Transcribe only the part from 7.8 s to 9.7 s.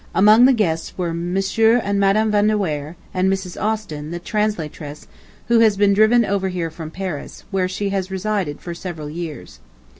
has resided for several years.